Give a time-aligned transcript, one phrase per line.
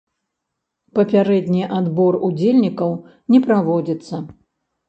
[0.99, 2.97] Папярэдні адбор удзельнікаў
[3.35, 4.15] не праводзіцца.